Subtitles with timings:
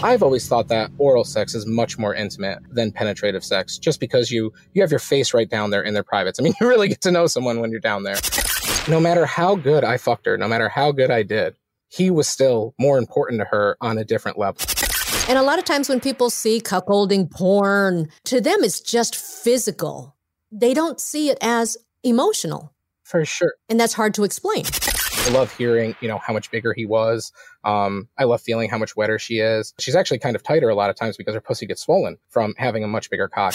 [0.00, 4.30] I've always thought that oral sex is much more intimate than penetrative sex, just because
[4.30, 6.38] you you have your face right down there in their privates.
[6.38, 8.16] I mean, you really get to know someone when you're down there.
[8.88, 11.56] No matter how good I fucked her, no matter how good I did,
[11.88, 14.60] he was still more important to her on a different level.
[15.28, 20.16] And a lot of times when people see cuckolding porn, to them it's just physical.
[20.52, 22.72] They don't see it as emotional.
[23.02, 23.54] For sure.
[23.68, 24.64] And that's hard to explain.
[25.28, 27.32] I love hearing, you know, how much bigger he was.
[27.62, 29.74] Um, I love feeling how much wetter she is.
[29.78, 32.54] She's actually kind of tighter a lot of times because her pussy gets swollen from
[32.56, 33.54] having a much bigger cock.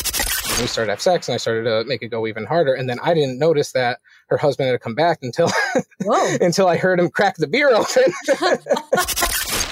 [0.51, 2.75] And we started to have sex and I started to make it go even harder.
[2.75, 5.49] And then I didn't notice that her husband had come back until
[6.41, 8.13] until I heard him crack the beer open.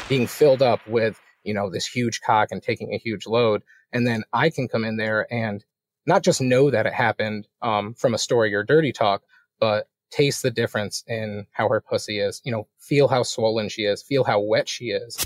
[0.10, 3.62] Being filled up with, you know, this huge cock and taking a huge load.
[3.94, 5.64] And then I can come in there and
[6.08, 9.22] not just know that it happened um, from a story or dirty talk,
[9.60, 12.42] but taste the difference in how her pussy is.
[12.44, 15.18] You know, feel how swollen she is, feel how wet she is.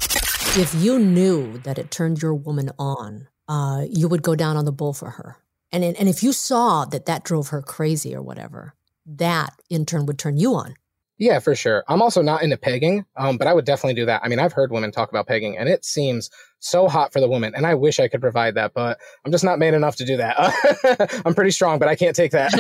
[0.58, 4.66] If you knew that it turned your woman on, uh, you would go down on
[4.66, 5.38] the bull for her.
[5.72, 8.74] And, and if you saw that that drove her crazy or whatever,
[9.06, 10.76] that in turn would turn you on.
[11.18, 11.84] Yeah, for sure.
[11.88, 14.22] I'm also not into pegging, um, but I would definitely do that.
[14.24, 17.30] I mean, I've heard women talk about pegging, and it seems so hot for the
[17.30, 17.54] woman.
[17.56, 20.18] And I wish I could provide that, but I'm just not made enough to do
[20.18, 21.22] that.
[21.26, 22.52] I'm pretty strong, but I can't take that.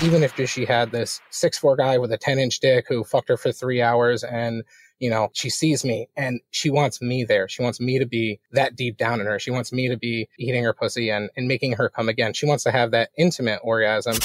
[0.04, 3.28] Even if she had this six four guy with a 10 inch dick who fucked
[3.28, 4.64] her for three hours and
[5.00, 7.48] you know, she sees me and she wants me there.
[7.48, 9.38] She wants me to be that deep down in her.
[9.38, 12.32] She wants me to be eating her pussy and, and making her come again.
[12.32, 14.16] She wants to have that intimate orgasm.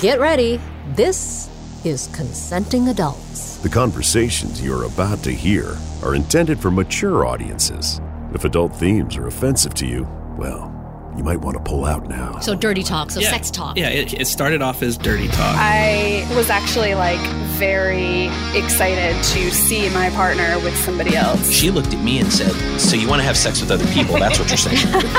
[0.00, 0.58] Get ready.
[0.94, 1.50] This
[1.88, 3.56] is Consenting Adults.
[3.58, 8.00] The conversations you're about to hear are intended for mature audiences.
[8.34, 10.06] If adult themes are offensive to you,
[10.38, 10.74] well,
[11.16, 12.38] you might want to pull out now.
[12.40, 13.30] So dirty talk, so Yeah.
[13.30, 13.76] sex talk.
[13.78, 15.56] Yeah, it, it started off as dirty talk.
[15.58, 17.18] I was actually like
[17.58, 21.50] very excited to see my partner with somebody else.
[21.50, 24.16] She looked at me and said, So you want to have sex with other people?
[24.16, 24.78] That's what you're saying.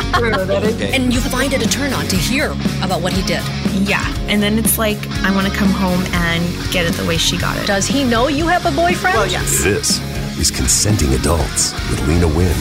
[0.70, 0.96] Okay.
[0.96, 2.52] And you find it a turn on to hear
[2.82, 3.42] about what he did.
[3.88, 4.06] Yeah.
[4.28, 7.38] And then it's like, I want to come home and get it the way she
[7.38, 7.66] got it.
[7.68, 9.16] Does he know you have a boyfriend?
[9.16, 9.64] Well, yes.
[9.64, 10.00] This
[10.40, 12.56] is Consenting Adults with Lena Wynn.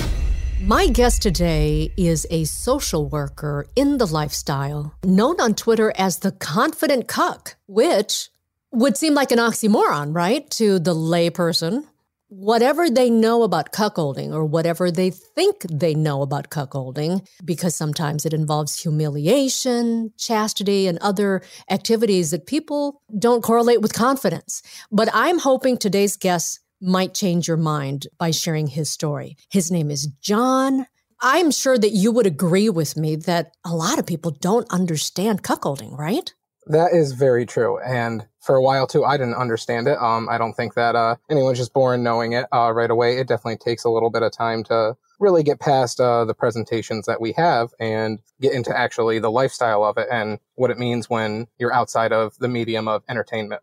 [0.60, 6.32] My guest today is a social worker in the lifestyle, known on Twitter as the
[6.32, 8.30] confident cuck, which
[8.72, 10.48] would seem like an oxymoron, right?
[10.52, 11.84] To the layperson.
[12.30, 18.26] Whatever they know about cuckolding or whatever they think they know about cuckolding, because sometimes
[18.26, 21.40] it involves humiliation, chastity, and other
[21.70, 24.62] activities that people don't correlate with confidence.
[24.92, 29.38] But I'm hoping today's guest might change your mind by sharing his story.
[29.50, 30.86] His name is John.
[31.22, 35.42] I'm sure that you would agree with me that a lot of people don't understand
[35.42, 36.32] cuckolding, right?
[36.66, 37.78] That is very true.
[37.78, 39.98] And for a while too, I didn't understand it.
[39.98, 43.18] Um, I don't think that uh, anyone's just born knowing it uh, right away.
[43.18, 47.04] It definitely takes a little bit of time to really get past uh, the presentations
[47.04, 51.10] that we have and get into actually the lifestyle of it and what it means
[51.10, 53.60] when you're outside of the medium of entertainment.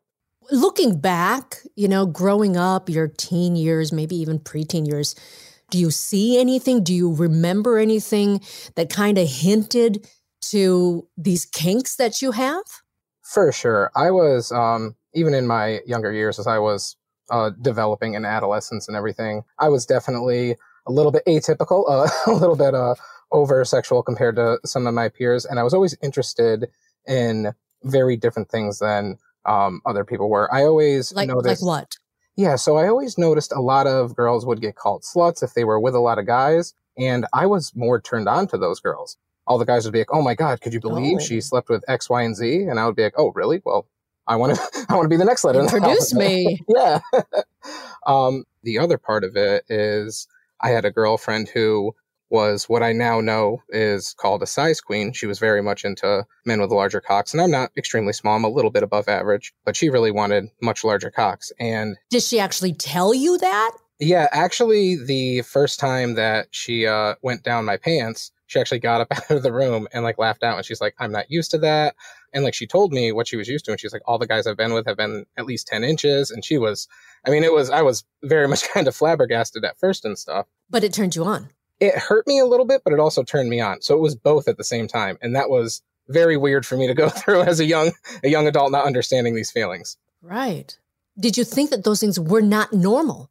[0.52, 5.16] Looking back, you know, growing up, your teen years, maybe even preteen years,
[5.72, 6.84] do you see anything?
[6.84, 8.40] Do you remember anything
[8.76, 10.08] that kind of hinted
[10.52, 12.62] to these kinks that you have?
[13.26, 13.92] For sure.
[13.96, 16.96] I was, um, even in my younger years, as I was
[17.32, 22.36] uh, developing in adolescence and everything, I was definitely a little bit atypical, uh, a
[22.36, 22.94] little bit uh,
[23.32, 25.44] over sexual compared to some of my peers.
[25.44, 26.70] And I was always interested
[27.08, 27.54] in
[27.84, 30.54] very different things than um, other people were.
[30.54, 31.66] I always Like, like noticed.
[31.66, 31.98] what?
[32.36, 35.64] Yeah, so I always noticed a lot of girls would get called sluts if they
[35.64, 39.18] were with a lot of guys, and I was more turned on to those girls.
[39.48, 41.24] All the guys would be like, "Oh my god, could you believe Oh.
[41.24, 43.62] she slept with X, Y, and Z?" And I would be like, "Oh, really?
[43.66, 43.88] Well,
[44.28, 46.62] I want to, I want to be the next letter." Introduce me.
[46.68, 47.00] yeah.
[48.08, 50.28] um, the other part of it is
[50.62, 51.94] I had a girlfriend who
[52.32, 55.14] was what I now know is called a size queen.
[55.14, 58.36] She was very much into men with larger cocks, and I'm not extremely small.
[58.36, 61.52] I'm a little bit above average, but she really wanted much larger cocks.
[61.60, 63.72] And Did she actually tell you that?
[64.00, 69.02] yeah, actually, the first time that she uh, went down my pants, she actually got
[69.02, 71.52] up out of the room and like laughed out, and she's like, "I'm not used
[71.52, 71.96] to that."
[72.34, 74.28] And like she told me what she was used to, and she's like, "All the
[74.28, 76.88] guys I've been with have been at least ten inches," and she was,
[77.26, 80.48] I mean, it was, I was very much kind of flabbergasted at first and stuff.
[80.70, 81.50] But it turned you on.
[81.80, 83.82] It hurt me a little bit, but it also turned me on.
[83.82, 86.88] So it was both at the same time, and that was very weird for me
[86.88, 87.92] to go through as a young,
[88.24, 89.98] a young adult, not understanding these feelings.
[90.22, 90.78] Right.
[91.20, 93.30] Did you think that those things were not normal?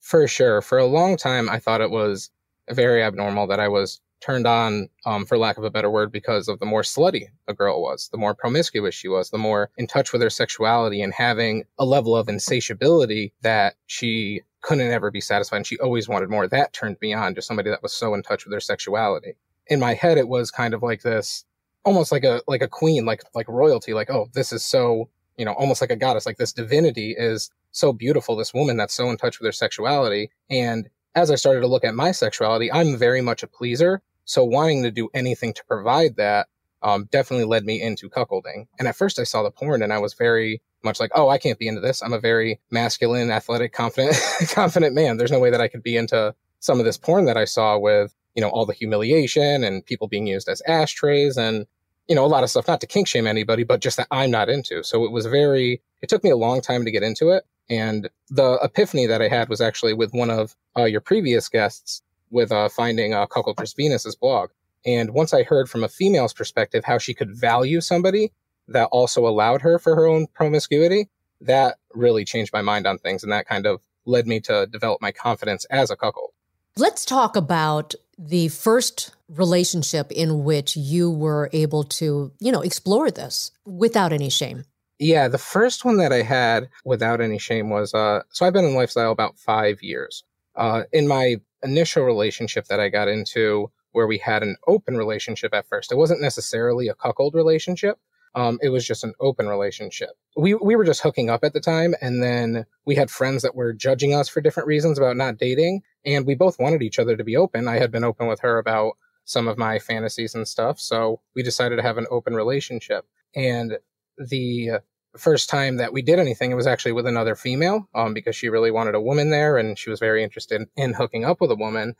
[0.00, 0.62] For sure.
[0.62, 2.30] For a long time, I thought it was
[2.70, 6.48] very abnormal that I was turned on, um, for lack of a better word, because
[6.48, 9.86] of the more slutty a girl was, the more promiscuous she was, the more in
[9.86, 15.20] touch with her sexuality and having a level of insatiability that she couldn't ever be
[15.20, 16.46] satisfied and she always wanted more.
[16.46, 19.36] That turned me on to somebody that was so in touch with their sexuality.
[19.68, 21.44] In my head, it was kind of like this,
[21.84, 25.08] almost like a, like a queen, like, like royalty, like, oh, this is so,
[25.38, 28.36] you know, almost like a goddess, like this divinity is so beautiful.
[28.36, 30.30] This woman that's so in touch with her sexuality.
[30.50, 34.02] And as I started to look at my sexuality, I'm very much a pleaser.
[34.30, 36.46] So wanting to do anything to provide that
[36.82, 38.68] um, definitely led me into cuckolding.
[38.78, 41.36] And at first I saw the porn and I was very much like, oh, I
[41.36, 42.00] can't be into this.
[42.00, 44.16] I'm a very masculine, athletic, confident,
[44.52, 45.16] confident man.
[45.16, 47.76] There's no way that I could be into some of this porn that I saw
[47.76, 51.66] with, you know, all the humiliation and people being used as ashtrays and,
[52.06, 54.30] you know, a lot of stuff, not to kink shame anybody, but just that I'm
[54.30, 54.84] not into.
[54.84, 57.42] So it was very, it took me a long time to get into it.
[57.68, 62.02] And the epiphany that I had was actually with one of uh, your previous guests
[62.30, 64.50] with uh, finding uh, Cuckoldress Venus's blog.
[64.86, 68.32] And once I heard from a female's perspective how she could value somebody
[68.68, 71.08] that also allowed her for her own promiscuity,
[71.40, 73.22] that really changed my mind on things.
[73.22, 76.30] And that kind of led me to develop my confidence as a cuckold.
[76.76, 83.10] Let's talk about the first relationship in which you were able to, you know, explore
[83.10, 84.64] this without any shame.
[84.98, 88.66] Yeah, the first one that I had without any shame was uh so I've been
[88.66, 90.24] in lifestyle about 5 years.
[90.56, 95.52] Uh in my initial relationship that I got into where we had an open relationship
[95.54, 95.92] at first.
[95.92, 97.98] It wasn't necessarily a cuckold relationship.
[98.34, 100.10] Um, it was just an open relationship.
[100.36, 103.56] We we were just hooking up at the time, and then we had friends that
[103.56, 107.16] were judging us for different reasons about not dating, and we both wanted each other
[107.16, 107.66] to be open.
[107.66, 108.92] I had been open with her about
[109.24, 113.04] some of my fantasies and stuff, so we decided to have an open relationship.
[113.34, 113.78] And
[114.16, 114.80] the
[115.16, 118.48] first time that we did anything, it was actually with another female, um, because she
[118.48, 121.56] really wanted a woman there, and she was very interested in hooking up with a
[121.56, 121.94] woman,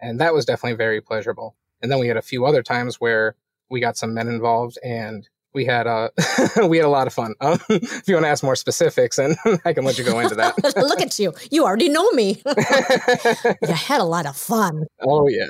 [0.00, 1.56] and that was definitely very pleasurable.
[1.82, 3.36] And then we had a few other times where
[3.70, 6.10] we got some men involved, and we had uh
[6.68, 7.34] we had a lot of fun.
[7.40, 10.34] Um, if you want to ask more specifics, and I can let you go into
[10.34, 10.54] that.
[10.76, 11.32] Look at you!
[11.50, 12.42] You already know me.
[12.46, 14.84] you had a lot of fun.
[15.00, 15.46] Oh yeah.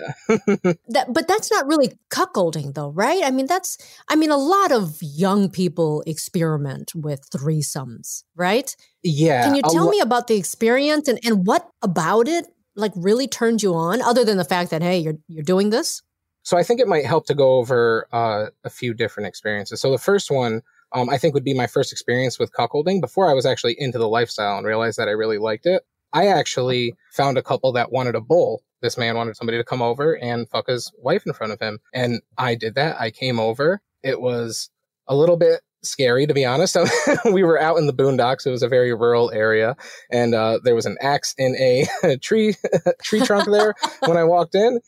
[0.88, 3.22] that, but that's not really cuckolding, though, right?
[3.24, 3.78] I mean, that's
[4.08, 8.74] I mean, a lot of young people experiment with threesomes, right?
[9.02, 9.44] Yeah.
[9.44, 12.46] Can you tell lo- me about the experience and and what about it
[12.76, 16.02] like really turned you on, other than the fact that hey, you're you're doing this?
[16.44, 19.80] So I think it might help to go over uh, a few different experiences.
[19.80, 20.62] So the first one,
[20.92, 23.98] um, I think, would be my first experience with cuckolding before I was actually into
[23.98, 25.84] the lifestyle and realized that I really liked it.
[26.12, 28.62] I actually found a couple that wanted a bull.
[28.82, 31.80] This man wanted somebody to come over and fuck his wife in front of him.
[31.92, 33.00] And I did that.
[33.00, 33.80] I came over.
[34.02, 34.70] It was
[35.08, 36.76] a little bit scary, to be honest.
[37.32, 38.46] we were out in the boondocks.
[38.46, 39.76] It was a very rural area,
[40.10, 42.54] and uh, there was an axe in a tree
[43.02, 43.74] tree trunk there
[44.06, 44.80] when I walked in.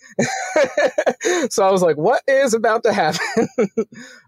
[1.50, 3.48] so I was like, "What is about to happen?"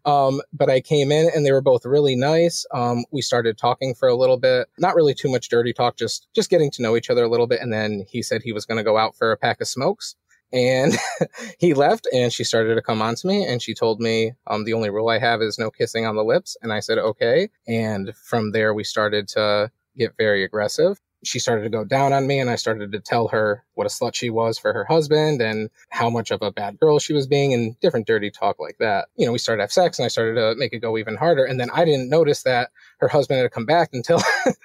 [0.05, 2.65] um, but I came in, and they were both really nice.
[2.75, 6.29] Um, we started talking for a little bit, not really too much dirty talk, just
[6.35, 7.61] just getting to know each other a little bit.
[7.61, 10.15] And then he said he was going to go out for a pack of smokes
[10.53, 10.97] and
[11.59, 14.65] he left and she started to come on to me and she told me um,
[14.65, 16.57] the only rule i have is no kissing on the lips.
[16.63, 17.51] And i said okay.
[17.67, 22.27] And from there we started to get very aggressive she started to go down on
[22.27, 25.41] me and i started to tell her what a slut she was for her husband
[25.41, 28.77] and how much of a bad girl she was being and different dirty talk like
[28.79, 30.97] that you know we started to have sex and i started to make it go
[30.97, 34.21] even harder and then i didn't notice that her husband had come back until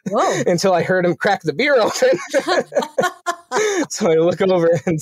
[0.48, 2.10] until i heard him crack the beer open
[3.90, 5.00] so I look over and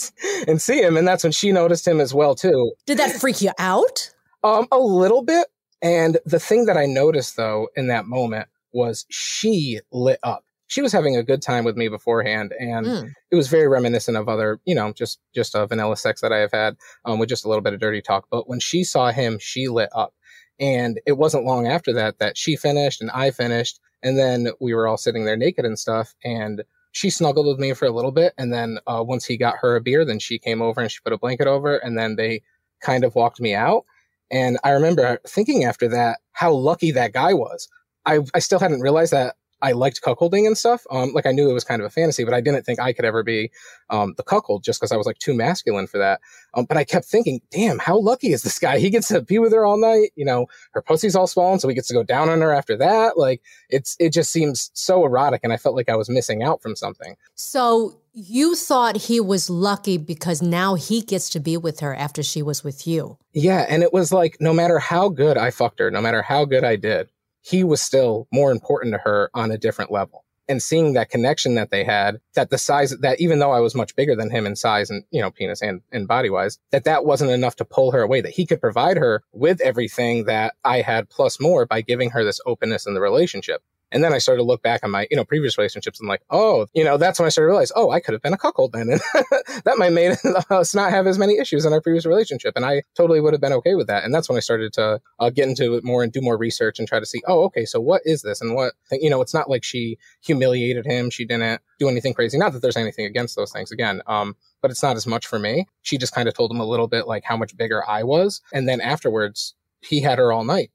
[0.47, 2.73] and see him, and that's when she noticed him as well too.
[2.85, 4.11] Did that freak you out?
[4.43, 5.47] Um, a little bit.
[5.81, 10.43] And the thing that I noticed though in that moment was she lit up.
[10.71, 13.11] She was having a good time with me beforehand, and mm.
[13.29, 16.37] it was very reminiscent of other, you know, just just a vanilla sex that I
[16.37, 18.27] have had um, with just a little bit of dirty talk.
[18.31, 20.13] But when she saw him, she lit up,
[20.61, 24.73] and it wasn't long after that that she finished and I finished, and then we
[24.73, 26.63] were all sitting there naked and stuff, and
[26.93, 29.75] she snuggled with me for a little bit, and then uh, once he got her
[29.75, 32.43] a beer, then she came over and she put a blanket over, and then they
[32.79, 33.83] kind of walked me out.
[34.31, 37.67] And I remember thinking after that how lucky that guy was.
[38.05, 40.85] I I still hadn't realized that I liked cuckolding and stuff.
[40.89, 42.93] Um, like I knew it was kind of a fantasy, but I didn't think I
[42.93, 43.51] could ever be
[43.89, 46.21] um, the cuckold just because I was like too masculine for that.
[46.53, 48.79] Um, but I kept thinking, damn, how lucky is this guy?
[48.79, 50.11] He gets to be with her all night.
[50.15, 52.75] You know, her pussy's all swollen, so he gets to go down on her after
[52.77, 53.17] that.
[53.17, 56.61] Like it's it just seems so erotic, and I felt like I was missing out
[56.61, 57.15] from something.
[57.35, 62.21] So you thought he was lucky because now he gets to be with her after
[62.21, 63.17] she was with you.
[63.33, 66.45] Yeah, and it was like no matter how good I fucked her, no matter how
[66.45, 67.09] good I did,
[67.41, 70.23] he was still more important to her on a different level.
[70.47, 73.73] and seeing that connection that they had, that the size that even though I was
[73.73, 76.83] much bigger than him in size and, you know, penis and, and body wise, that
[76.83, 80.55] that wasn't enough to pull her away, that he could provide her with everything that
[80.65, 83.61] I had plus more by giving her this openness in the relationship.
[83.91, 86.21] And then I started to look back on my, you know, previous relationships and like,
[86.29, 88.37] oh, you know, that's when I started to realize, oh, I could have been a
[88.37, 88.89] cuckold then.
[88.89, 89.01] And
[89.65, 90.17] that might made
[90.49, 92.53] us not have as many issues in our previous relationship.
[92.55, 94.03] And I totally would have been okay with that.
[94.03, 96.79] And that's when I started to uh, get into it more and do more research
[96.79, 98.41] and try to see, oh, okay, so what is this?
[98.41, 101.09] And what, you know, it's not like she humiliated him.
[101.09, 102.37] She didn't do anything crazy.
[102.37, 104.01] Not that there's anything against those things again.
[104.07, 105.67] Um, but it's not as much for me.
[105.81, 108.41] She just kind of told him a little bit like how much bigger I was.
[108.53, 110.71] And then afterwards, he had her all night.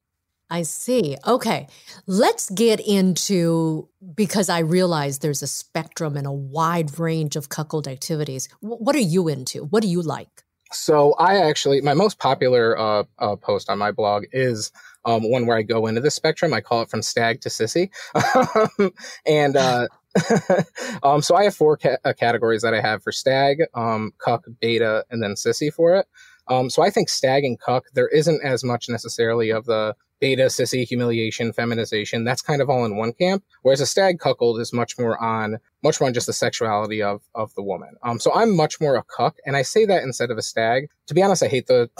[0.48, 1.16] I see.
[1.26, 1.66] Okay.
[2.06, 7.88] Let's get into because I realize there's a spectrum and a wide range of cuckold
[7.88, 8.48] activities.
[8.62, 9.64] W- what are you into?
[9.64, 10.44] What do you like?
[10.72, 14.72] So I actually, my most popular uh, uh, post on my blog is
[15.04, 16.52] um, one where I go into the spectrum.
[16.52, 17.90] I call it from stag to sissy,
[19.26, 19.86] and uh,
[21.04, 24.44] um, so I have four ca- uh, categories that I have for stag, um, cuck,
[24.60, 26.06] beta, and then sissy for it.
[26.48, 30.44] Um, so I think stag and cuck, there isn't as much necessarily of the beta,
[30.44, 32.24] sissy, humiliation, feminization.
[32.24, 33.44] That's kind of all in one camp.
[33.62, 37.22] Whereas a stag cuckold is much more on, much more on just the sexuality of,
[37.34, 37.96] of the woman.
[38.02, 39.36] Um, so I'm much more a cuck.
[39.44, 40.88] And I say that instead of a stag.
[41.08, 41.90] To be honest, I hate the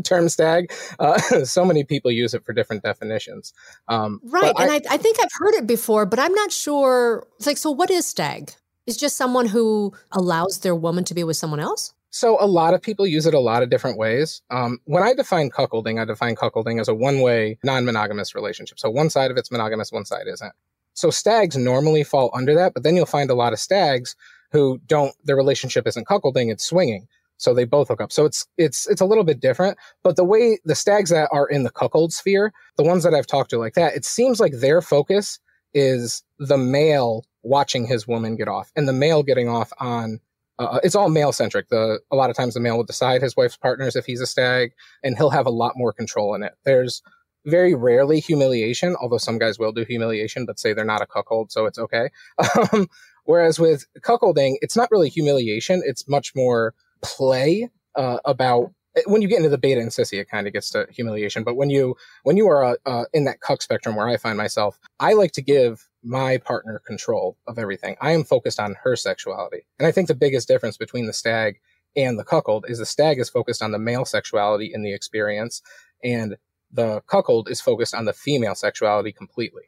[0.04, 0.72] term stag.
[0.98, 3.52] Uh, so many people use it for different definitions.
[3.88, 4.54] Um, right.
[4.58, 7.26] And I, I, I think I've heard it before, but I'm not sure.
[7.36, 8.52] It's like, so what is stag?
[8.86, 11.92] Is just someone who allows their woman to be with someone else?
[12.10, 14.40] So a lot of people use it a lot of different ways.
[14.50, 18.78] Um, when I define cuckolding, I define cuckolding as a one-way non-monogamous relationship.
[18.78, 20.52] So one side of it's monogamous, one side isn't.
[20.94, 24.16] So stags normally fall under that, but then you'll find a lot of stags
[24.50, 27.06] who don't, their relationship isn't cuckolding, it's swinging.
[27.36, 28.10] So they both hook up.
[28.10, 31.46] So it's, it's, it's a little bit different, but the way the stags that are
[31.46, 34.54] in the cuckold sphere, the ones that I've talked to like that, it seems like
[34.54, 35.38] their focus
[35.74, 40.18] is the male watching his woman get off and the male getting off on
[40.58, 41.68] uh, it's all male centric.
[41.68, 44.26] The a lot of times the male will decide his wife's partners if he's a
[44.26, 44.72] stag,
[45.02, 46.54] and he'll have a lot more control in it.
[46.64, 47.02] There's
[47.46, 51.52] very rarely humiliation, although some guys will do humiliation, but say they're not a cuckold,
[51.52, 52.10] so it's okay.
[52.72, 52.88] Um,
[53.24, 58.72] whereas with cuckolding, it's not really humiliation; it's much more play uh, about
[59.06, 61.44] when you get into the beta and sissy, it kind of gets to humiliation.
[61.44, 64.36] But when you when you are uh, uh, in that cuck spectrum where I find
[64.36, 67.96] myself, I like to give my partner control of everything.
[68.00, 71.60] I am focused on her sexuality, and I think the biggest difference between the stag
[71.96, 75.62] and the cuckold is the stag is focused on the male sexuality in the experience,
[76.02, 76.36] and
[76.70, 79.64] the cuckold is focused on the female sexuality completely.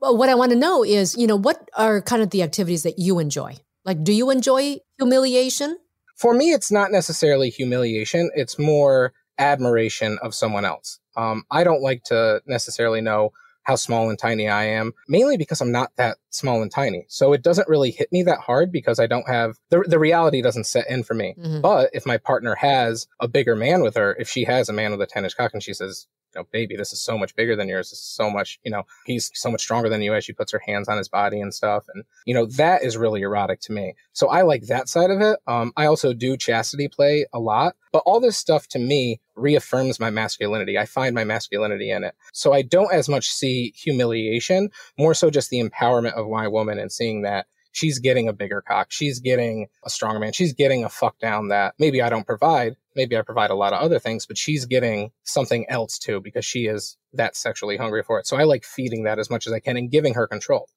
[0.00, 2.82] Well, what I want to know is, you know, what are kind of the activities
[2.82, 3.56] that you enjoy?
[3.84, 5.78] Like, do you enjoy humiliation?
[6.16, 8.30] For me, it's not necessarily humiliation.
[8.34, 10.98] It's more admiration of someone else.
[11.16, 13.32] Um, I don't like to necessarily know
[13.64, 17.04] how small and tiny I am, mainly because I'm not that small and tiny.
[17.08, 20.42] So it doesn't really hit me that hard because I don't have the, the reality
[20.42, 21.34] doesn't set in for me.
[21.38, 21.60] Mm-hmm.
[21.60, 24.92] But if my partner has a bigger man with her, if she has a man
[24.92, 27.34] with a 10 inch cock and she says, you know, baby, this is so much
[27.34, 27.90] bigger than yours.
[27.90, 30.52] This is so much, you know, he's so much stronger than you as she puts
[30.52, 31.84] her hands on his body and stuff.
[31.94, 33.94] And, you know, that is really erotic to me.
[34.12, 35.38] So I like that side of it.
[35.46, 40.00] Um, I also do chastity play a lot, but all this stuff to me reaffirms
[40.00, 40.78] my masculinity.
[40.78, 42.14] I find my masculinity in it.
[42.32, 46.78] So I don't as much see humiliation, more so just the empowerment of my woman
[46.78, 48.88] and seeing that she's getting a bigger cock.
[48.90, 50.32] She's getting a stronger man.
[50.32, 52.76] She's getting a fuck down that maybe I don't provide.
[52.94, 56.44] Maybe I provide a lot of other things, but she's getting something else too because
[56.44, 58.26] she is that sexually hungry for it.
[58.26, 60.68] So I like feeding that as much as I can and giving her control.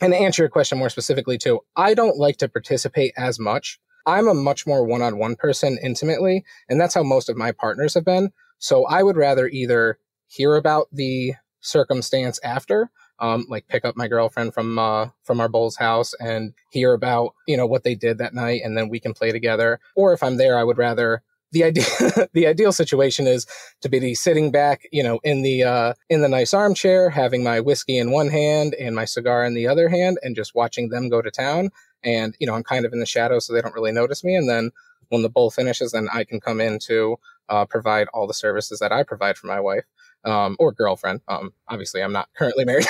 [0.00, 3.80] And to answer your question more specifically too, I don't like to participate as much.
[4.06, 8.04] I'm a much more one-on-one person intimately, and that's how most of my partners have
[8.04, 8.30] been.
[8.58, 9.98] So I would rather either
[10.28, 15.48] hear about the circumstance after um, like pick up my girlfriend from uh, from our
[15.48, 19.00] bull's house and hear about you know what they did that night, and then we
[19.00, 19.80] can play together.
[19.94, 21.84] Or if I'm there, I would rather the ideal
[22.32, 23.46] the ideal situation is
[23.80, 27.60] to be sitting back, you know, in the uh, in the nice armchair, having my
[27.60, 31.08] whiskey in one hand and my cigar in the other hand, and just watching them
[31.08, 31.70] go to town.
[32.04, 34.34] And you know, I'm kind of in the shadows, so they don't really notice me.
[34.34, 34.70] And then
[35.08, 37.16] when the bull finishes, then I can come in to
[37.48, 39.84] uh, provide all the services that I provide for my wife
[40.26, 41.20] um, or girlfriend.
[41.28, 42.86] Um, obviously, I'm not currently married.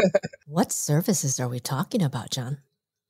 [0.46, 2.58] what services are we talking about, John?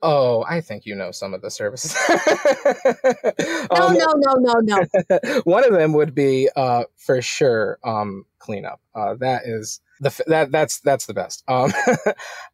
[0.00, 1.96] Oh, I think you know some of the services.
[2.08, 5.40] no, um, no, no, no, no.
[5.44, 8.80] one of them would be uh, for sure um, cleanup.
[8.94, 11.42] Uh, that is the that that's that's the best.
[11.48, 11.72] Um,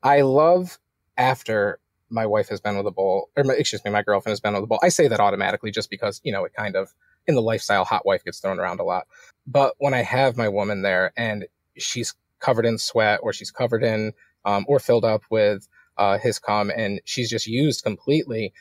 [0.02, 0.78] I love
[1.19, 4.40] after my wife has been with a bull, or my, excuse me, my girlfriend has
[4.40, 4.78] been with a bull.
[4.83, 6.95] I say that automatically just because you know it kind of
[7.26, 9.07] in the lifestyle hot wife gets thrown around a lot.
[9.46, 11.46] But when I have my woman there and
[11.76, 14.12] she's covered in sweat or she's covered in
[14.44, 18.52] um, or filled up with uh, his cum, and she's just used completely.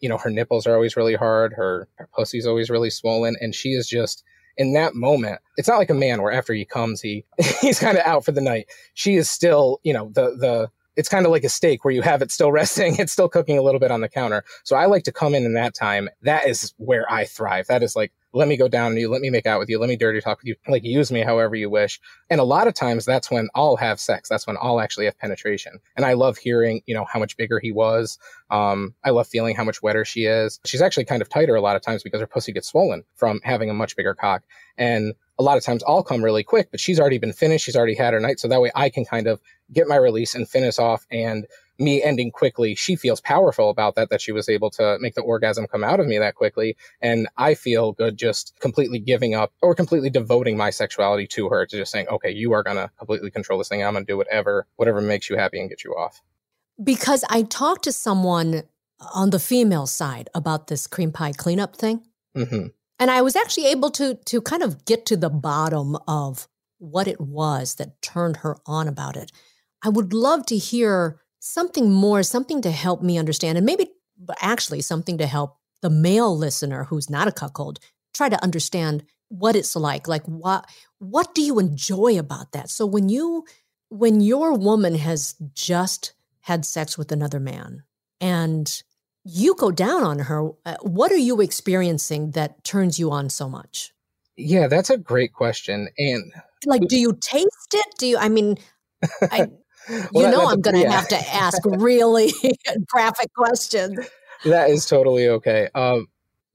[0.00, 3.54] You know, her nipples are always really hard, her, her pussy's always really swollen, and
[3.54, 4.24] she is just
[4.56, 5.40] in that moment.
[5.56, 7.24] It's not like a man where after he comes, he
[7.60, 8.66] he's kind of out for the night.
[8.94, 12.02] She is still, you know, the the it's kind of like a steak where you
[12.02, 14.44] have it still resting, it's still cooking a little bit on the counter.
[14.64, 16.08] So I like to come in in that time.
[16.22, 17.66] That is where I thrive.
[17.68, 19.78] That is like, let me go down on you, let me make out with you,
[19.78, 22.00] let me dirty talk with you, like use me however you wish.
[22.28, 24.28] And a lot of times that's when I'll have sex.
[24.28, 25.80] That's when I'll actually have penetration.
[25.96, 28.18] And I love hearing, you know, how much bigger he was.
[28.50, 30.60] Um, I love feeling how much wetter she is.
[30.64, 33.40] She's actually kind of tighter a lot of times because her pussy gets swollen from
[33.42, 34.42] having a much bigger cock.
[34.78, 37.64] And a lot of times I'll come really quick, but she's already been finished.
[37.64, 38.38] She's already had her night.
[38.38, 39.40] So that way I can kind of
[39.72, 41.46] get my release and finish off and
[41.80, 42.74] me ending quickly.
[42.74, 46.00] She feels powerful about that, that she was able to make the orgasm come out
[46.00, 46.76] of me that quickly.
[47.00, 51.66] And I feel good just completely giving up or completely devoting my sexuality to her
[51.66, 53.82] to just saying, okay, you are going to completely control this thing.
[53.82, 56.20] I'm going to do whatever, whatever makes you happy and get you off.
[56.82, 58.62] Because I talked to someone
[59.14, 62.02] on the female side about this cream pie cleanup thing.
[62.36, 62.68] Mm-hmm.
[62.98, 66.46] And I was actually able to to kind of get to the bottom of
[66.78, 69.32] what it was that turned her on about it.
[69.82, 73.90] I would love to hear something more, something to help me understand, and maybe
[74.40, 77.80] actually something to help the male listener who's not a cuckold
[78.14, 80.06] try to understand what it's like.
[80.06, 80.66] Like what
[80.98, 82.70] what do you enjoy about that?
[82.70, 83.44] So when you
[83.88, 87.82] when your woman has just had sex with another man
[88.20, 88.82] and
[89.24, 90.50] you go down on her.
[90.64, 93.92] Uh, what are you experiencing that turns you on so much?
[94.36, 95.88] Yeah, that's a great question.
[95.98, 96.32] And
[96.64, 97.86] like, do you taste it?
[97.98, 98.56] Do you, I mean,
[99.30, 99.48] I,
[99.88, 100.92] well, you know, I'm going to yeah.
[100.92, 102.32] have to ask really
[102.88, 103.98] graphic questions.
[104.44, 105.68] That is totally okay.
[105.74, 106.08] Um,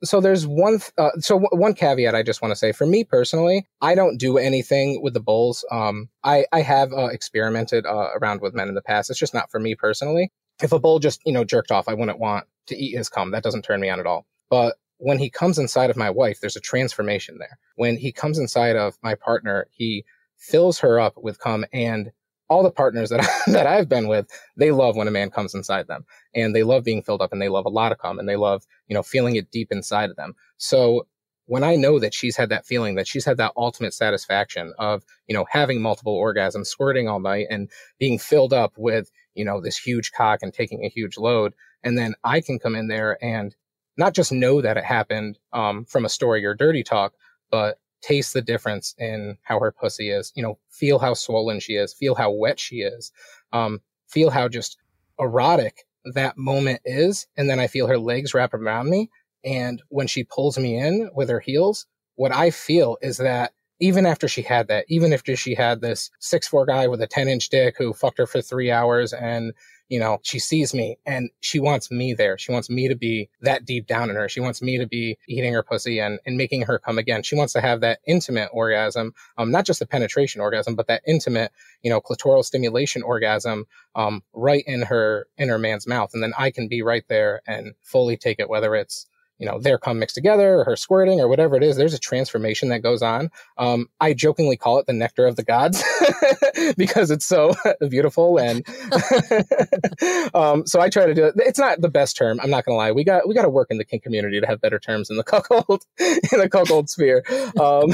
[0.03, 3.03] so there's one uh, so w- one caveat i just want to say for me
[3.05, 8.09] personally i don't do anything with the bulls um, i i have uh, experimented uh,
[8.21, 10.29] around with men in the past it's just not for me personally
[10.61, 13.31] if a bull just you know jerked off i wouldn't want to eat his cum.
[13.31, 14.25] That doesn't turn me on at all.
[14.49, 17.57] But when he comes inside of my wife, there's a transformation there.
[17.75, 20.05] When he comes inside of my partner, he
[20.37, 22.11] fills her up with cum and
[22.49, 25.53] all the partners that I, that I've been with, they love when a man comes
[25.53, 28.19] inside them and they love being filled up and they love a lot of cum
[28.19, 30.35] and they love, you know, feeling it deep inside of them.
[30.57, 31.07] So
[31.47, 35.03] when I know that she's had that feeling, that she's had that ultimate satisfaction of,
[35.27, 39.61] you know, having multiple orgasms, squirting all night and being filled up with, you know,
[39.61, 41.53] this huge cock and taking a huge load,
[41.83, 43.55] and then I can come in there and
[43.97, 47.13] not just know that it happened um, from a story or dirty talk,
[47.51, 50.31] but taste the difference in how her pussy is.
[50.35, 53.11] You know, feel how swollen she is, feel how wet she is,
[53.53, 54.77] um, feel how just
[55.19, 57.27] erotic that moment is.
[57.37, 59.09] And then I feel her legs wrap around me.
[59.43, 64.05] And when she pulls me in with her heels, what I feel is that even
[64.05, 67.27] after she had that, even after she had this six four guy with a 10
[67.27, 69.53] inch dick who fucked her for three hours and
[69.89, 72.37] you know, she sees me and she wants me there.
[72.37, 74.27] She wants me to be that deep down in her.
[74.27, 77.23] She wants me to be eating her pussy and, and making her come again.
[77.23, 81.03] She wants to have that intimate orgasm, um, not just a penetration orgasm, but that
[81.07, 81.51] intimate,
[81.83, 86.11] you know, clitoral stimulation orgasm, um, right in her, in her man's mouth.
[86.13, 89.59] And then I can be right there and fully take it, whether it's, you know,
[89.59, 92.81] their cum mixed together or her squirting or whatever it is, there's a transformation that
[92.81, 93.29] goes on.
[93.57, 95.83] Um, I jokingly call it the nectar of the gods
[96.77, 97.53] because it's so
[97.89, 98.37] beautiful.
[98.37, 98.65] And
[100.33, 101.33] um, so I try to do it.
[101.37, 102.39] It's not the best term.
[102.41, 102.91] I'm not to lie.
[102.91, 105.17] We got, we got to work in the kink community to have better terms in
[105.17, 107.23] the cuckold, in the cuckold sphere.
[107.59, 107.93] Um,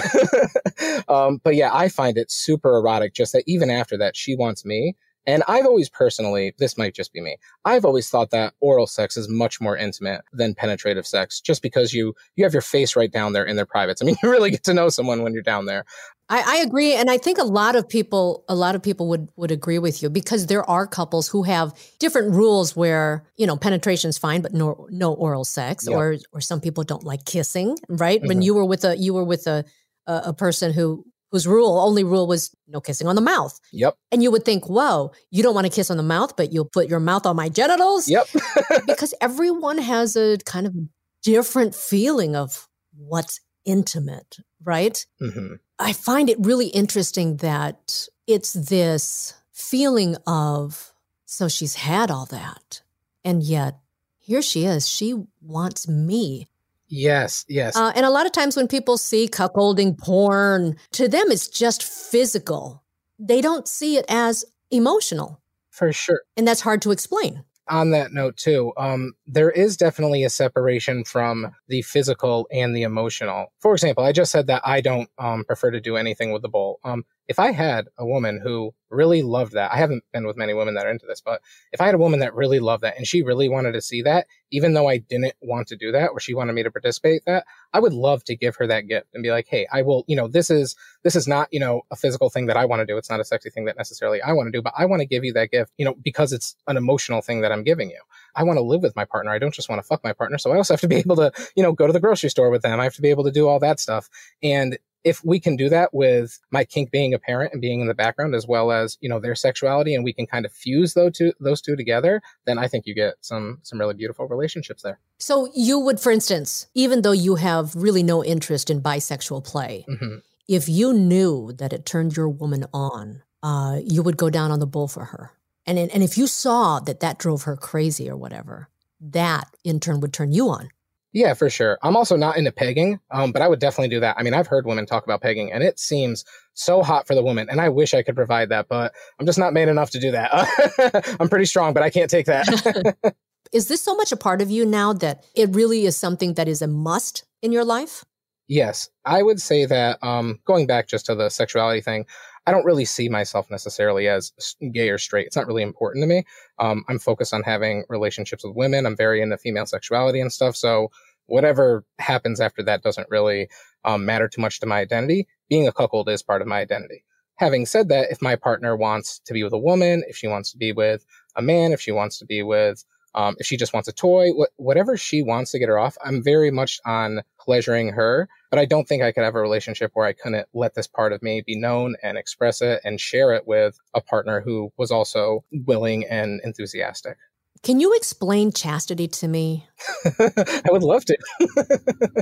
[1.07, 4.63] um, but yeah, I find it super erotic just that even after that, she wants
[4.65, 4.95] me
[5.27, 9.17] and I've always personally, this might just be me, I've always thought that oral sex
[9.17, 13.11] is much more intimate than penetrative sex, just because you you have your face right
[13.11, 14.01] down there in their privates.
[14.01, 15.85] I mean, you really get to know someone when you're down there.
[16.29, 19.27] I, I agree, and I think a lot of people, a lot of people would
[19.35, 23.57] would agree with you because there are couples who have different rules where you know
[23.57, 25.95] penetration is fine, but no no oral sex, yep.
[25.95, 28.19] or or some people don't like kissing, right?
[28.19, 28.27] Mm-hmm.
[28.27, 29.65] When you were with a you were with a,
[30.07, 33.59] a person who whose rule only rule was no kissing on the mouth.
[33.71, 33.95] Yep.
[34.11, 36.65] And you would think, whoa, you don't want to kiss on the mouth, but you'll
[36.65, 38.09] put your mouth on my genitals.
[38.09, 38.27] Yep.
[38.87, 40.75] because everyone has a kind of
[41.23, 45.05] different feeling of what's intimate, right?
[45.21, 45.55] Mm-hmm.
[45.79, 50.93] I find it really interesting that it's this feeling of,
[51.25, 52.81] so she's had all that.
[53.23, 53.77] And yet
[54.19, 54.87] here she is.
[54.87, 56.47] She wants me.
[56.91, 57.77] Yes, yes.
[57.77, 61.83] Uh, and a lot of times when people see cuckolding porn, to them it's just
[61.83, 62.83] physical.
[63.17, 65.41] They don't see it as emotional.
[65.69, 66.21] For sure.
[66.35, 67.43] And that's hard to explain.
[67.69, 72.81] On that note, too, um, there is definitely a separation from the physical and the
[72.83, 73.53] emotional.
[73.59, 76.49] For example, I just said that I don't um, prefer to do anything with the
[76.49, 76.79] bull.
[76.83, 80.53] Um, if I had a woman who really loved that, I haven't been with many
[80.53, 81.41] women that are into this, but
[81.71, 84.01] if I had a woman that really loved that and she really wanted to see
[84.01, 87.23] that, even though I didn't want to do that or she wanted me to participate
[87.25, 90.03] that, I would love to give her that gift and be like, Hey, I will,
[90.09, 92.81] you know, this is, this is not, you know, a physical thing that I want
[92.81, 92.97] to do.
[92.97, 95.07] It's not a sexy thing that necessarily I want to do, but I want to
[95.07, 98.01] give you that gift, you know, because it's an emotional thing that I'm giving you.
[98.35, 99.31] I want to live with my partner.
[99.31, 100.37] I don't just want to fuck my partner.
[100.37, 102.49] So I also have to be able to, you know, go to the grocery store
[102.49, 102.77] with them.
[102.77, 104.09] I have to be able to do all that stuff.
[104.43, 107.87] And if we can do that with my kink being a parent and being in
[107.87, 110.93] the background as well as you know their sexuality and we can kind of fuse
[110.93, 114.83] those two those two together then i think you get some some really beautiful relationships
[114.83, 114.99] there.
[115.17, 119.85] So you would for instance even though you have really no interest in bisexual play
[119.87, 120.17] mm-hmm.
[120.47, 124.59] if you knew that it turned your woman on uh, you would go down on
[124.59, 125.31] the bull for her.
[125.65, 129.99] And and if you saw that that drove her crazy or whatever that in turn
[129.99, 130.69] would turn you on
[131.13, 131.77] yeah, for sure.
[131.83, 134.15] I'm also not into pegging, um, but I would definitely do that.
[134.17, 137.23] I mean, I've heard women talk about pegging, and it seems so hot for the
[137.23, 137.49] woman.
[137.49, 140.11] And I wish I could provide that, but I'm just not made enough to do
[140.11, 141.15] that.
[141.19, 142.95] I'm pretty strong, but I can't take that.
[143.53, 146.47] is this so much a part of you now that it really is something that
[146.47, 148.05] is a must in your life?
[148.51, 149.97] Yes, I would say that.
[150.03, 152.05] Um, going back just to the sexuality thing,
[152.45, 154.33] I don't really see myself necessarily as
[154.73, 155.25] gay or straight.
[155.25, 156.25] It's not really important to me.
[156.59, 158.85] Um, I'm focused on having relationships with women.
[158.85, 160.57] I'm very into female sexuality and stuff.
[160.57, 160.91] So
[161.27, 163.47] whatever happens after that doesn't really
[163.85, 165.29] um, matter too much to my identity.
[165.49, 167.05] Being a cuckold is part of my identity.
[167.35, 170.51] Having said that, if my partner wants to be with a woman, if she wants
[170.51, 171.05] to be with
[171.37, 172.83] a man, if she wants to be with
[173.15, 175.97] um, if she just wants a toy, wh- whatever she wants to get her off,
[176.03, 178.29] I'm very much on pleasuring her.
[178.49, 181.13] But I don't think I could have a relationship where I couldn't let this part
[181.13, 184.91] of me be known and express it and share it with a partner who was
[184.91, 187.17] also willing and enthusiastic.
[187.63, 189.67] Can you explain chastity to me?
[190.19, 191.17] I would love to.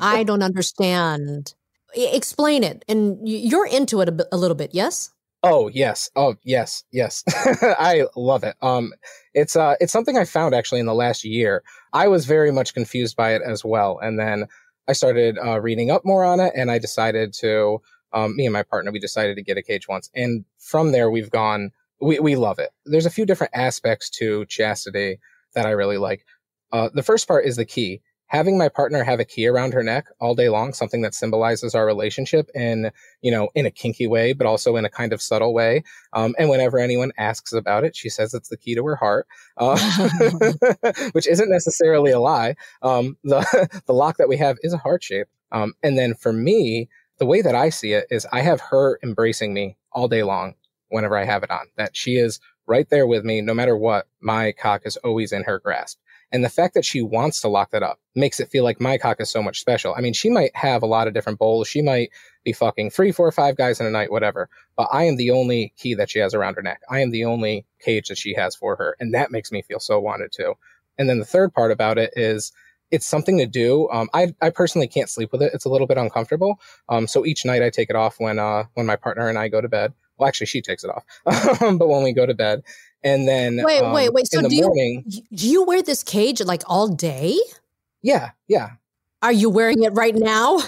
[0.02, 1.54] I don't understand.
[1.96, 2.84] Explain it.
[2.88, 5.12] And you're into it a, a little bit, yes?
[5.44, 6.10] Oh yes.
[6.16, 6.84] Oh yes.
[6.92, 7.24] Yes.
[7.62, 8.56] I love it.
[8.62, 8.94] Um,
[9.34, 11.64] it's uh, it's something I found actually in the last year.
[11.94, 14.48] I was very much confused by it as well, and then
[14.88, 17.82] I started uh, reading up more on it, and I decided to.
[18.12, 21.12] Um, me and my partner, we decided to get a cage once, and from there
[21.12, 21.72] we've gone.
[22.02, 22.72] We we love it.
[22.86, 25.20] There's a few different aspects to chastity
[25.54, 26.26] that I really like.
[26.72, 29.84] Uh, the first part is the key having my partner have a key around her
[29.84, 34.08] neck all day long, something that symbolizes our relationship in, you know, in a kinky
[34.08, 35.84] way, but also in a kind of subtle way.
[36.14, 39.28] Um, and whenever anyone asks about it, she says it's the key to her heart,
[39.58, 39.78] uh,
[41.12, 42.56] which isn't necessarily a lie.
[42.82, 45.28] Um, the, the lock that we have is a heart shape.
[45.52, 49.00] Um, and then for me, the way that I see it is I have her
[49.04, 50.54] embracing me all day long
[50.90, 54.08] whenever I have it on, that she is right there with me, no matter what,
[54.22, 56.00] my cock is always in her grasp.
[56.32, 58.98] And the fact that she wants to lock that up makes it feel like my
[58.98, 59.96] cock is so much special.
[59.96, 61.68] I mean, she might have a lot of different bulls.
[61.68, 62.12] She might
[62.44, 64.50] be fucking three, four, five guys in a night, whatever.
[64.78, 66.82] But I am the only key that she has around her neck.
[66.90, 68.96] I am the only cage that she has for her.
[69.00, 70.54] And that makes me feel so wanted to.
[70.98, 72.52] And then the third part about it is
[72.92, 73.90] it's something to do.
[73.92, 75.52] Um, I, I personally can't sleep with it.
[75.54, 76.60] It's a little bit uncomfortable.
[76.90, 79.48] Um, so each night I take it off when, uh, when my partner and I
[79.48, 79.94] go to bed.
[80.18, 81.06] Well, actually, she takes it off.
[81.60, 82.64] but when we go to bed,
[83.04, 84.28] and then wait, um, wait, wait.
[84.28, 87.38] So do morning, you do you wear this cage like all day?
[88.02, 88.72] Yeah, yeah.
[89.22, 90.60] Are you wearing it right now?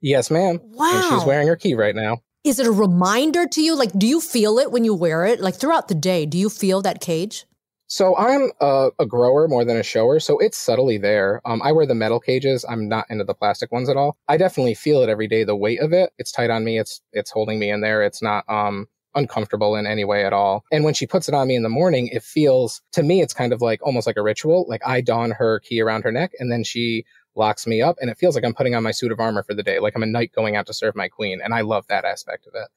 [0.00, 0.60] Yes, ma'am.
[0.62, 0.92] Wow.
[0.92, 2.18] And she's wearing her key right now.
[2.44, 3.74] Is it a reminder to you?
[3.74, 5.40] Like, do you feel it when you wear it?
[5.40, 7.44] Like throughout the day, do you feel that cage?
[7.88, 11.40] So I'm a, a grower more than a shower, so it's subtly there.
[11.46, 12.64] Um, I wear the metal cages.
[12.68, 14.18] I'm not into the plastic ones at all.
[14.28, 15.44] I definitely feel it every day.
[15.44, 16.78] The weight of it, it's tight on me.
[16.78, 18.02] It's it's holding me in there.
[18.02, 20.64] It's not um uncomfortable in any way at all.
[20.70, 23.34] And when she puts it on me in the morning, it feels to me, it's
[23.34, 24.66] kind of like almost like a ritual.
[24.68, 28.10] Like I don her key around her neck and then she locks me up and
[28.10, 29.78] it feels like I'm putting on my suit of armor for the day.
[29.78, 31.40] Like I'm a knight going out to serve my queen.
[31.42, 32.68] And I love that aspect of it.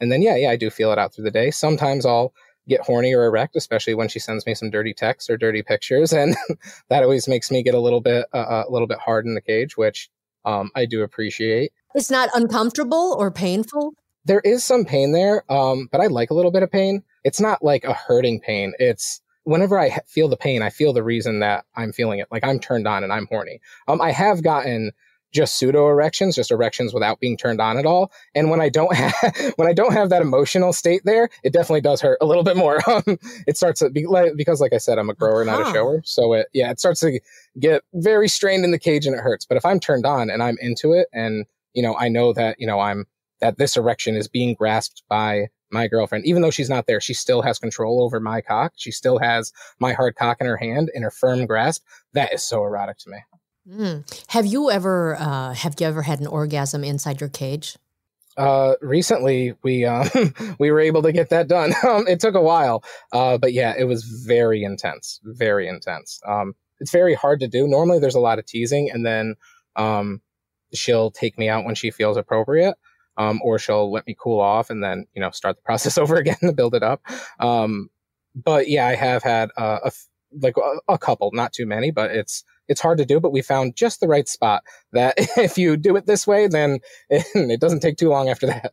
[0.00, 1.50] And then, yeah, yeah, I do feel it out through the day.
[1.50, 2.32] Sometimes I'll
[2.68, 6.12] get horny or erect, especially when she sends me some dirty texts or dirty pictures.
[6.24, 6.34] And
[6.88, 9.34] that always makes me get a little bit, uh, uh, a little bit hard in
[9.34, 10.08] the cage, which
[10.44, 11.72] um, I do appreciate.
[11.94, 13.94] It's not uncomfortable or painful
[14.24, 17.02] there is some pain there, um, but I like a little bit of pain.
[17.24, 18.72] It's not like a hurting pain.
[18.78, 22.28] It's whenever I feel the pain, I feel the reason that I'm feeling it.
[22.30, 23.60] Like I'm turned on and I'm horny.
[23.88, 24.92] Um, I have gotten
[25.34, 28.12] just pseudo erections, just erections without being turned on at all.
[28.34, 31.82] And when I don't have, when I don't have that emotional state there, it definitely
[31.82, 32.80] does hurt a little bit more.
[32.94, 35.50] Um, it starts to be like, because like I said, I'm a grower, uh-huh.
[35.50, 35.72] not a uh-huh.
[35.72, 36.02] shower.
[36.04, 37.18] So it, yeah, it starts to
[37.58, 39.46] get very strained in the cage and it hurts.
[39.46, 42.60] But if I'm turned on and I'm into it and, you know, I know that,
[42.60, 43.06] you know, I'm
[43.40, 46.24] that this erection is being grasped by my girlfriend.
[46.24, 48.72] Even though she's not there, she still has control over my cock.
[48.76, 51.82] She still has my hard cock in her hand in her firm grasp.
[52.12, 53.18] That is so erotic to me.
[53.68, 54.24] Mm.
[54.28, 57.76] Have you ever uh, have you ever had an orgasm inside your cage?
[58.36, 60.08] Uh, recently we um,
[60.58, 61.72] we were able to get that done.
[61.84, 66.20] Um, it took a while, uh, but yeah, it was very intense, very intense.
[66.26, 67.68] Um, it's very hard to do.
[67.68, 69.36] Normally, there's a lot of teasing, and then
[69.76, 70.20] um,
[70.72, 72.76] she'll take me out when she feels appropriate,
[73.16, 76.16] um, or she'll let me cool off, and then you know start the process over
[76.16, 77.02] again to build it up.
[77.40, 77.90] Um,
[78.34, 80.08] but yeah, I have had uh, a f-
[80.40, 83.42] like a, a couple, not too many, but it's it's hard to do, but we
[83.42, 87.60] found just the right spot that if you do it this way, then it, it
[87.60, 88.72] doesn't take too long after that.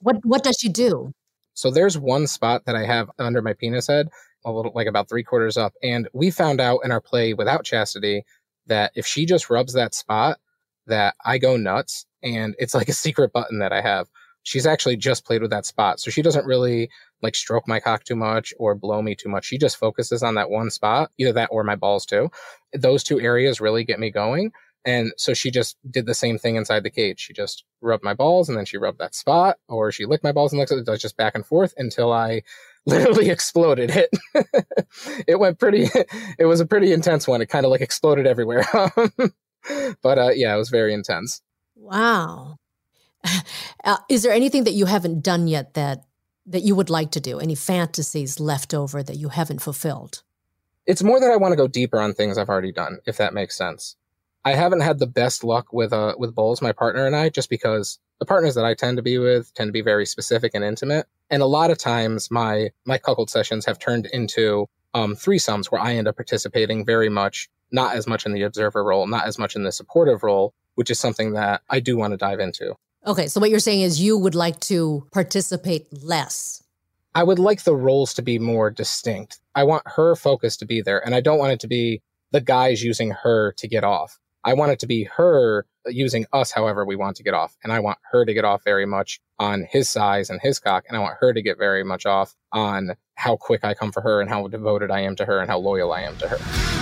[0.00, 1.12] what what does she do?
[1.54, 4.08] So there's one spot that I have under my penis head,
[4.44, 7.64] a little like about three quarters up, and we found out in our play without
[7.64, 8.24] chastity
[8.66, 10.38] that if she just rubs that spot,
[10.86, 14.08] that I go nuts, and it's like a secret button that I have.
[14.42, 16.88] She's actually just played with that spot, so she doesn't really
[17.22, 19.44] like stroke my cock too much or blow me too much.
[19.44, 22.30] She just focuses on that one spot, either that or my balls too.
[22.72, 24.52] Those two areas really get me going.
[24.84, 27.18] And so she just did the same thing inside the cage.
[27.18, 30.30] She just rubbed my balls and then she rubbed that spot, or she licked my
[30.30, 30.88] balls and licked it.
[30.88, 32.42] It just back and forth until I
[32.86, 34.10] literally exploded it.
[35.26, 35.88] it went pretty,
[36.38, 37.42] it was a pretty intense one.
[37.42, 38.64] It kind of like exploded everywhere.
[40.02, 41.42] but uh, yeah, it was very intense.
[41.86, 42.56] Wow.
[43.84, 46.04] Uh, is there anything that you haven't done yet that
[46.46, 47.38] that you would like to do?
[47.38, 50.22] Any fantasies left over that you haven't fulfilled?
[50.86, 53.34] It's more that I want to go deeper on things I've already done, if that
[53.34, 53.96] makes sense.
[54.44, 57.50] I haven't had the best luck with uh with bulls, my partner and I, just
[57.50, 60.64] because the partners that I tend to be with tend to be very specific and
[60.64, 61.06] intimate.
[61.30, 65.80] And a lot of times my my cuckold sessions have turned into um threesomes where
[65.80, 69.38] I end up participating very much, not as much in the observer role, not as
[69.38, 72.74] much in the supportive role, which is something that I do want to dive into.
[73.06, 76.62] Okay, so what you're saying is you would like to participate less.
[77.14, 79.40] I would like the roles to be more distinct.
[79.54, 82.02] I want her focus to be there, and I don't want it to be
[82.32, 84.18] the guys using her to get off.
[84.44, 87.56] I want it to be her using us however we want to get off.
[87.64, 90.84] And I want her to get off very much on his size and his cock.
[90.86, 94.02] And I want her to get very much off on how quick I come for
[94.02, 96.75] her and how devoted I am to her and how loyal I am to her.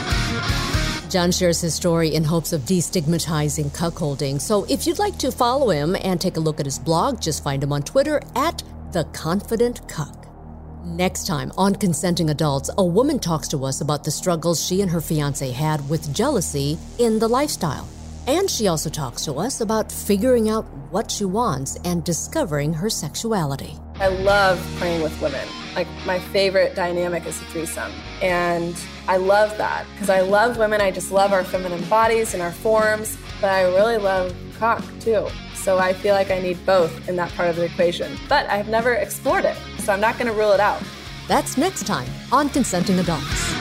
[1.14, 4.40] John shares his story in hopes of destigmatizing cuckolding.
[4.40, 7.44] So if you'd like to follow him and take a look at his blog, just
[7.44, 10.26] find him on Twitter at The Confident Cuck.
[10.84, 14.90] Next time on Consenting Adults, a woman talks to us about the struggles she and
[14.90, 17.88] her fiance had with jealousy in the lifestyle.
[18.26, 22.90] And she also talks to us about figuring out what she wants and discovering her
[22.90, 23.78] sexuality.
[24.00, 25.46] I love playing with women.
[25.74, 27.92] Like, my favorite dynamic is a threesome.
[28.20, 28.76] And
[29.06, 30.80] I love that because I love women.
[30.80, 35.28] I just love our feminine bodies and our forms, but I really love cock too.
[35.54, 38.18] So I feel like I need both in that part of the equation.
[38.28, 40.82] But I've never explored it, so I'm not going to rule it out.
[41.28, 43.54] That's next time on Consenting Adults.